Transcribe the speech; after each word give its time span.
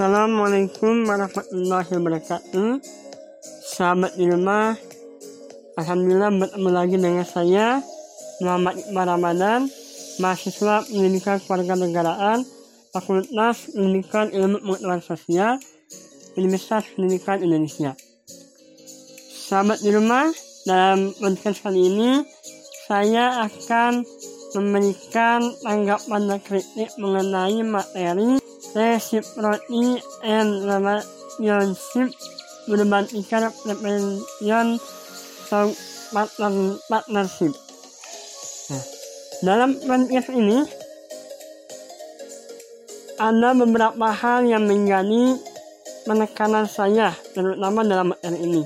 Assalamualaikum 0.00 1.04
warahmatullahi 1.04 1.92
wabarakatuh. 1.92 2.80
Sahabat 3.44 4.16
di 4.16 4.32
rumah. 4.32 4.72
Alhamdulillah 5.76 6.32
bertemu 6.40 6.68
lagi 6.72 6.96
dengan 6.96 7.28
saya 7.28 7.84
Muhammad 8.40 8.80
Iqbal 8.80 9.04
Ramadan 9.12 9.60
Mahasiswa 10.16 10.88
Pendidikan 10.88 11.36
Kewarganegaraan 11.44 12.48
Fakultas 12.96 13.76
Pendidikan 13.76 14.32
Ilmu 14.32 14.64
Pengetahuan 14.64 15.04
Sosial 15.04 15.60
Universitas 16.32 16.88
Pendidikan 16.96 17.44
Indonesia. 17.44 17.92
Sahabat 19.52 19.84
di 19.84 19.92
rumah. 19.92 20.32
Dalam 20.64 21.12
podcast 21.12 21.60
kali 21.60 21.92
ini 21.92 22.24
Saya 22.88 23.44
akan 23.44 24.00
memberikan 24.56 25.44
tanggapan 25.60 26.20
dan 26.24 26.40
kritik 26.40 26.88
mengenai 26.96 27.60
materi 27.68 28.39
reciprocity 28.74 29.98
and 30.22 30.64
relationship 30.66 32.14
berbandingkan 32.70 33.50
prevention 33.64 34.78
partner, 36.14 36.52
partnership. 36.86 37.52
Nah, 38.70 38.84
dalam 39.42 39.70
podcast 39.82 40.30
ini 40.30 40.58
ada 43.20 43.50
beberapa 43.52 44.08
hal 44.14 44.46
yang 44.46 44.64
menjadi 44.64 45.36
penekanan 46.06 46.64
saya, 46.70 47.12
terutama 47.36 47.84
dalam 47.84 48.14
materi 48.14 48.38
ini. 48.38 48.62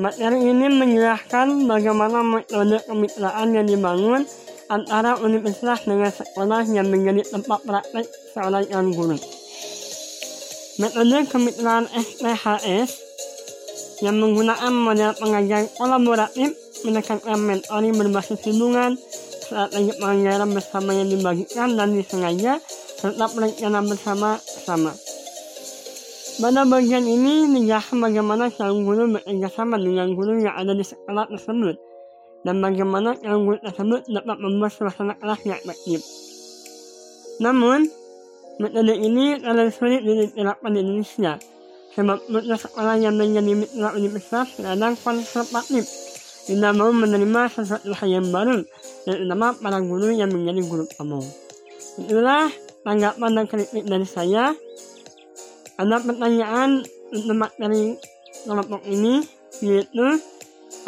Materi 0.00 0.40
ini 0.48 0.66
menjelaskan 0.70 1.68
bagaimana 1.68 2.24
metode 2.24 2.80
kemitraan 2.88 3.48
yang 3.52 3.66
dibangun 3.68 4.24
antara 4.70 5.18
universitas 5.18 5.82
dengan 5.82 6.14
sekolah 6.14 6.62
yang 6.70 6.86
menjadi 6.86 7.26
tempat 7.26 7.58
praktek 7.66 8.06
seorang 8.30 8.64
yang 8.70 8.94
guru. 8.94 9.18
Metode 10.78 11.26
kemitraan 11.26 11.90
SPHS 11.90 12.90
yang 14.00 14.16
menggunakan 14.22 14.70
model 14.72 15.12
pengajaran 15.18 15.68
kolaboratif 15.74 16.54
menekankan 16.86 17.36
mentoring 17.36 17.92
berbasis 17.98 18.40
hubungan, 18.48 18.96
strategi 19.44 19.92
pengajaran 20.00 20.50
bersama 20.54 20.96
yang 20.96 21.12
dibagikan 21.12 21.76
dan 21.76 21.92
disengaja, 21.92 22.62
serta 22.96 23.26
perencanaan 23.28 23.84
bersama-sama. 23.90 24.94
Pada 26.40 26.64
bagian 26.64 27.04
ini 27.04 27.52
dijelaskan 27.52 28.00
bagaimana 28.00 28.48
calon 28.48 28.88
guru 28.88 29.12
bekerja 29.12 29.52
sama 29.52 29.76
dengan 29.76 30.08
guru 30.16 30.40
yang 30.40 30.56
ada 30.56 30.72
di 30.72 30.80
sekolah 30.80 31.28
tersebut 31.28 31.89
dan 32.46 32.64
bagaimana 32.64 33.16
guru 33.20 33.60
tersebut 33.60 34.08
dapat 34.08 34.36
membuat 34.40 34.72
suasana 34.72 35.14
kelas 35.16 35.40
yang 35.44 35.58
efektif. 35.60 36.00
Namun, 37.40 37.88
metode 38.60 38.94
ini 38.96 39.40
terlalu 39.40 39.72
sulit 39.72 40.00
diterapkan 40.04 40.72
di 40.76 40.80
Indonesia, 40.84 41.40
sebab 41.96 42.18
metode 42.28 42.56
sekolah 42.56 42.96
yang 43.00 43.16
menjadi 43.16 43.52
mitra 43.56 43.96
universitas 43.96 44.56
kadang 44.60 44.96
konservatif, 45.00 45.84
tidak 46.48 46.72
mau 46.76 46.92
menerima 46.92 47.42
sesuatu 47.52 47.92
hal 47.92 48.08
yang 48.08 48.28
baru, 48.28 48.64
terutama 49.04 49.56
para 49.56 49.80
guru 49.80 50.12
yang 50.12 50.32
menjadi 50.32 50.60
guru 50.64 50.84
kamu. 50.96 51.20
Itulah 52.00 52.48
tanggapan 52.84 53.30
dan 53.36 53.44
kritik 53.48 53.84
dari 53.84 54.08
saya. 54.08 54.56
Ada 55.80 55.96
pertanyaan 56.04 56.84
untuk 57.08 57.36
materi 57.36 57.96
kelompok 58.44 58.84
ini, 58.84 59.24
yaitu 59.64 60.20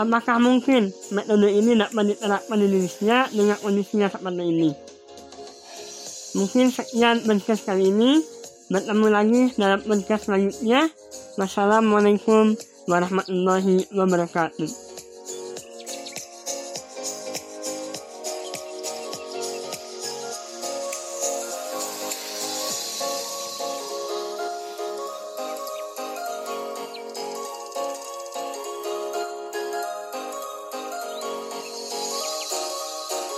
Apakah 0.02 0.42
mungkin 0.42 0.90
metode 1.14 1.46
ini 1.46 1.78
dapat 1.78 2.10
diterapkan 2.10 2.58
di 2.58 2.66
dengan 3.30 3.54
kondisinya 3.62 4.10
seperti 4.10 4.42
ini? 4.42 4.70
Mungkin 6.34 6.74
sekian 6.74 7.22
podcast 7.22 7.62
kali 7.70 7.94
ini. 7.94 8.18
Bertemu 8.66 9.06
lagi 9.06 9.42
dalam 9.54 9.78
podcast 9.86 10.26
selanjutnya. 10.26 10.90
Wassalamualaikum 11.38 12.58
warahmatullahi 12.90 13.86
wabarakatuh. 13.94 14.91